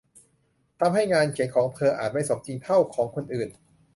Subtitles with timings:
[0.79, 3.49] ทำให้งานเขียนของเธออาจไม่สมจริงเท่าของคนอื่น